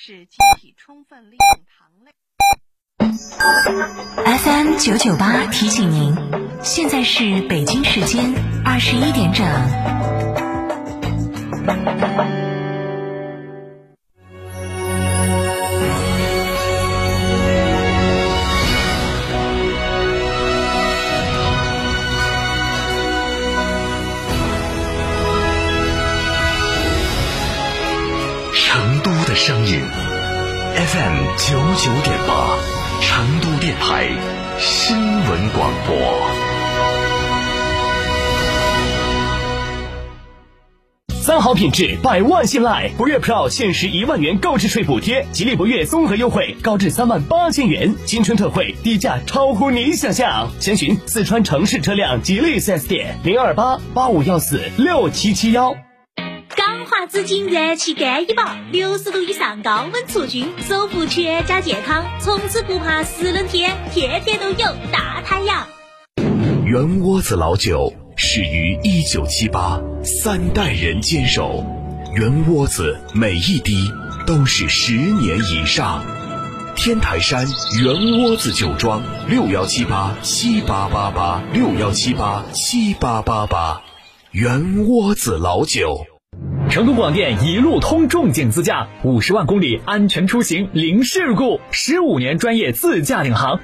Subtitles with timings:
[0.00, 2.12] 使机体充分利用糖类。
[4.38, 6.14] FM 九九八提醒您，
[6.62, 8.32] 现在是北京时间
[8.64, 9.44] 二十一点整。
[33.80, 34.08] 台
[34.58, 35.96] 新闻广播。
[41.10, 42.90] 三好品质，百万信赖。
[42.96, 50.48] 博越 Pro 限时一万元购置税补贴，吉利博越综合优惠高至三万八千元，新春特惠，低价超乎你想象。
[50.60, 55.76] 详询四川城市车辆吉利 4S 店零二八八五幺四六七七幺。
[56.90, 58.42] 华紫金燃气干衣宝，
[58.72, 65.66] 六十度以上高温除菌，守护全家健康，从此不怕湿冷天，天天都有大太阳。
[66.64, 71.62] 圆窝子老酒始于一九七八，三代人坚守，
[72.14, 73.90] 圆窝子每一滴
[74.26, 76.02] 都是十年以上。
[76.74, 77.46] 天台山
[77.82, 83.82] 圆窝子酒庄六幺七八七八八八六幺七八七八八八，
[84.30, 86.06] 圆窝子老酒。
[86.70, 93.60] 成都广电一路通重景自驾，五十万公里安全出行零事故，十五年专业自驾领航。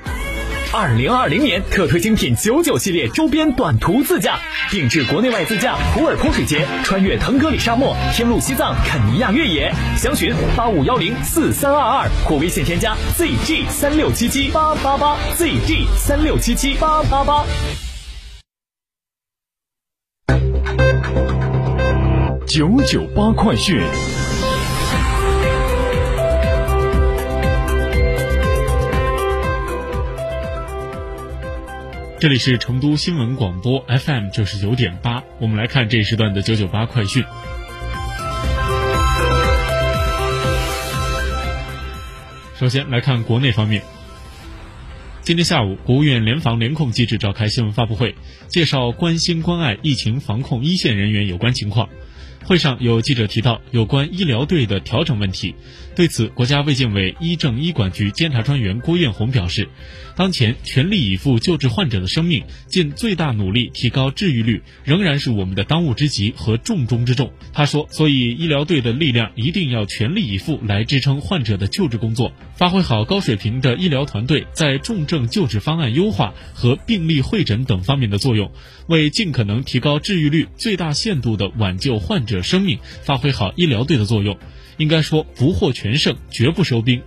[0.73, 4.39] 二零二零年特推精品九九系列周边短途自驾，
[4.71, 9.73] 定制国内外自驾，普洱泼水节，穿越腾格里沙漠，天路西藏，肯尼亚越野。
[9.97, 17.45] 详询八五幺零四三二二或微信添加 zg 三六七七八八八 zg 三六七七八八八。
[22.57, 23.77] 九九八快讯。
[32.21, 37.25] 这里是成都新闻广播 FM 九十九点八，我们来看这一时段的九九八快讯。
[42.55, 43.83] 首先来看国内方面，
[45.23, 48.15] 今天下午，国务院联防联控机制召开新闻发布会，
[48.47, 51.89] 介绍关心关爱疫情防控一线人员有关情况。
[52.45, 55.55] 会上有记者提到有关医疗队的调整问题，
[55.97, 59.69] 对此，国家卫健委医政医管局监察专员郭艳红表示，
[60.15, 67.33] 当前全力以赴救治患者的生命，尽最大努力提高治愈率，仍然是我们的当务之急和重中之重。
[67.53, 78.53] 他说，所以医疗队的力量一定要全力以赴来支撑患者的救治工作，发挥好高水平的医疗团队在重症救治方案优化和病例会诊等方面的作用，
[78.87, 84.39] 为尽可能提高治愈率、最大限度地挽救患者生命，发挥好医疗队的作用。
[84.77, 87.03] 应该说，不获全胜，绝不收兵。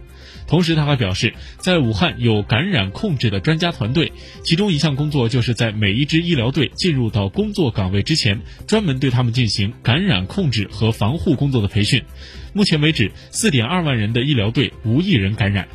[0.48, 4.14] 同时，他还表示，在武汉有感染控制的专家团队，
[4.44, 12.02] 其中一项工作就是在每一支医疗队进入到工作岗位之前，专门对他们进行感染控制和防护工作的培训。
[12.54, 15.68] 目前为止，四点二万人的医疗队无一人感染。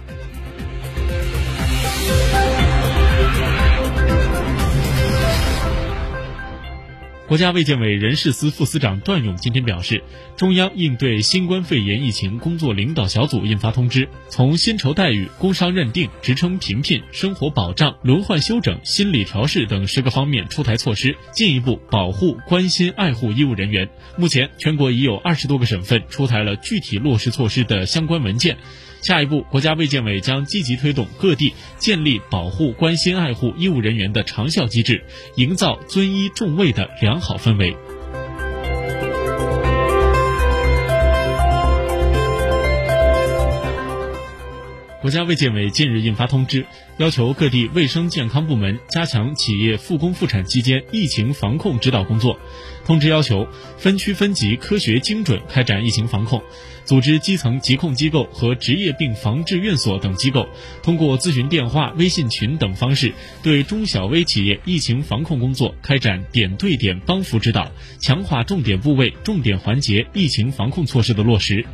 [7.33, 10.05] 国家卫健委人事司副司长段勇今天表示，
[10.37, 23.89] 中央应对新冠肺炎疫情工作领导小组印发通知，从薪酬待遇、工伤认定、职称评聘、生活保障、轮换休整、心理调试等十个方面出台措施，进一步保护、关心、爱护医务人员。
[24.19, 28.59] 目前，全国已有二十多个省份出台了具体落实措施的相关文件。
[29.03, 35.05] 下一步，国家卫健委将积极推动各地建立保护、关心、爱护医务人员的长效机制，
[35.35, 37.77] 营造尊医重卫的良好氛围。
[45.03, 46.65] 国家卫健委近日印发通知，
[46.97, 52.39] 要求各地卫生健康部门加强企业复工复产期间疫情防控指导工作。
[52.85, 53.49] 通知要求
[53.79, 56.41] 分区分级、科学精准开展疫情防控，
[56.85, 60.49] 组织基层疾控机构和职业病防治院所等机构，
[60.85, 63.13] 通过咨询电话、微信群等方式，
[63.43, 71.67] 对中小微企业疫情防控工作开展点对点帮扶指导，强化重点部位、重点环节疫情防控措施的落实。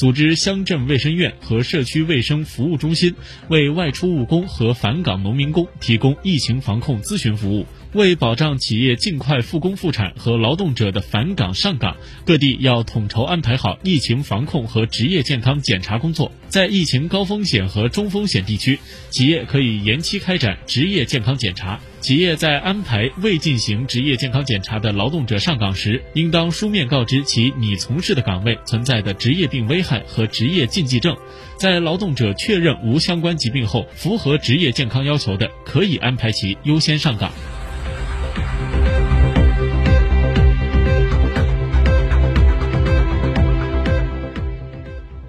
[0.00, 3.14] 组织乡镇卫生院和社区卫生服务中心
[3.48, 7.66] 为外出务工和返岗农民工提供疫情防控咨询服务。
[7.92, 16.32] 为保障企业尽快复工复产和劳动者的返岗上岗，各地要统筹安排好疫情防控和职业健康检查工作。
[16.48, 18.78] 在疫情高风险和中风险地区，
[19.10, 21.78] 企业可以延期开展职业健康检查。
[22.00, 31.14] 企业在安排未进行职业健康检查的劳动者上岗时，应当书面告知其拟从事的岗位存在的职业病危害和职业禁忌症。
[31.58, 37.30] 在劳动者确认无相关疾病后，符合职业健康要求的，可以安排其优先上岗。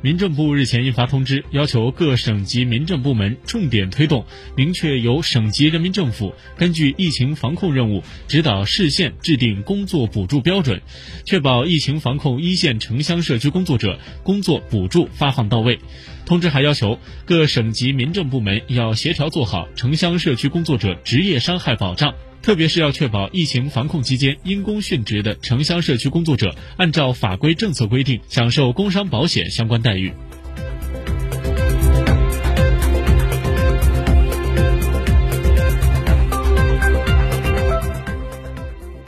[0.04, 4.26] 民政部日前印发通知，要求各省级民政部门重点推动，
[4.56, 10.82] 明确由省级人民政府根据疫情防控任务，指导市县制定工作补助标准，
[11.24, 15.80] 确保疫情防控一线城乡社区工作者工作补助发放到位。
[16.26, 22.16] 通知还要求各省级民政部门要协调做好城乡社区工作者职业伤害保障。
[22.42, 30.12] 特别是要确保疫情防控期间因公殉职的城乡社区工作者，按照法规政策规定享受工伤保险相关待遇。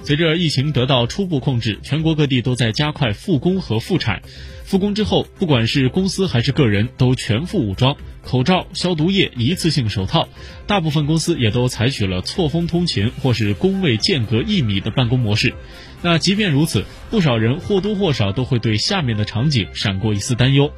[0.03, 4.21] 随着疫情得到初步控制，全国各地都在加快复工和复产。
[4.65, 10.27] 复工之后，不管是公司还是个人，都全副武装，口罩、消毒液、一次性手套。
[10.67, 15.53] 大部分公司也都采取了错峰通勤或是工位间隔一米的办公模式。
[16.01, 20.73] 那即便如此，不少人或多或少都会对下面的场景闪过一丝担忧：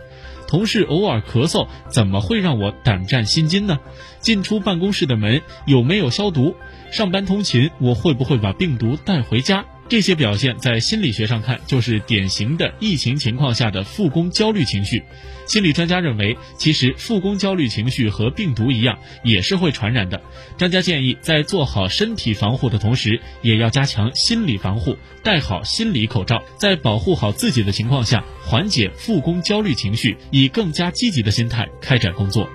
[0.47, 3.79] 同事偶尔咳嗽，怎么会让我胆战心惊呢？
[4.19, 6.55] 进出办公室的门有没有消毒？
[6.91, 9.65] 上班通勤，我会不会把病毒带回家？
[9.87, 15.03] 这些表现在心理学上看，就是典型的疫情情况下的复工焦虑情绪。
[15.45, 20.19] 心理专家认为，其实复工焦虑情绪和病毒一样，也是会传染的。
[20.57, 32.49] 专家建议，在做好身体防护的同时，也要加强心理防护，戴好心理口罩，在保护好自己的情况下，缓解复工焦虑情绪，以更加积极的心态开展工作。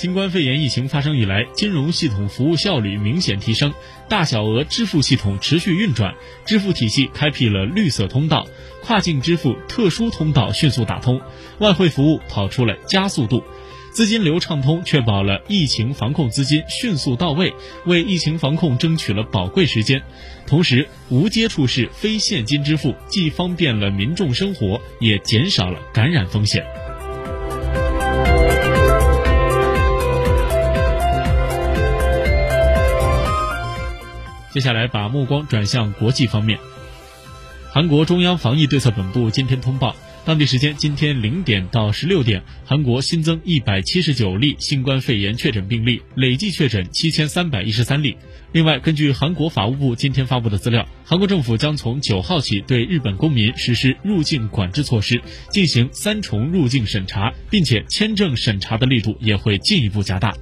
[0.00, 3.74] 新冠肺炎疫情发生以来，金融系统服务效率明显提升，
[4.08, 6.14] 大小额支付系统持续运转，
[6.46, 8.46] 支付体系开辟了绿色通道，
[8.82, 11.20] 跨境支付特殊通道迅速打通，
[11.58, 13.44] 外汇服务跑出了加速度，
[13.92, 17.52] 资金流畅通，确保了疫情防控资金迅速到位，
[17.84, 20.02] 为疫情防控争取了宝贵时间。
[20.46, 26.64] 同时，无接触式非现金支付既方便了民众生活，也减少了感染风险。
[34.52, 36.58] 接下来把目光转向国际方面。
[37.72, 39.94] 韩国中央防疫对策本部今天通报，
[40.24, 48.16] 当地时间今天零点到十六点，韩国新增一百七十九例新冠肺炎确诊病例，累计确诊七千三百一十三例。
[48.50, 60.34] 另外，根据韩国法务部今天发布的资料，韩国政府将从九号起对日本公民实施入境管制措施，进行三重入境审查，并且签证审查的力度也会进一步加大。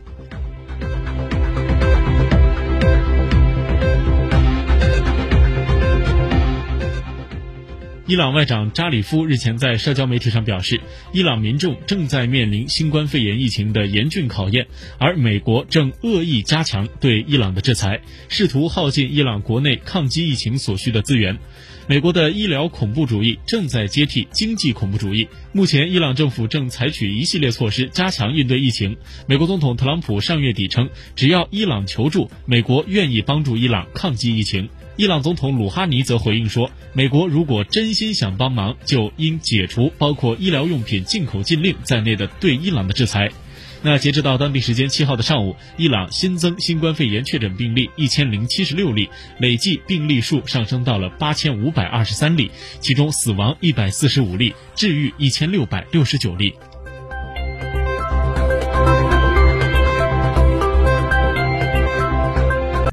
[8.09, 10.81] 伊朗外长扎里夫日前在社交媒体上表示，
[11.13, 14.67] 伊朗民众正在面临新冠肺炎疫情的严峻考验，
[14.97, 18.01] 而美国正恶意加强对伊朗的制裁，
[18.31, 21.39] 试图耗尽伊朗国内抗击疫情所需的资源。
[21.87, 25.29] 美国的医疗恐怖主义正在接替经济恐怖主义。
[25.53, 28.97] 目前，伊朗政府正采取一系列措施加强应对疫情。
[29.27, 34.71] 美国总统特朗普上月底称，只要伊朗求助，美国愿意帮助伊朗抗击疫情。
[34.99, 43.31] 伊朗总统鲁哈尼则回应说，美国如果真心想帮忙，就应解除包括医疗用品进口禁令在内的对伊朗的制裁。
[43.81, 49.09] 那截止到当地时间七号的上午，伊朗新增新冠肺炎确诊病例一千零七十六例，
[49.39, 56.53] 累计病例数上升到了八千五百二十三例，其中死亡一百四十五例，治愈一千六百六十九例。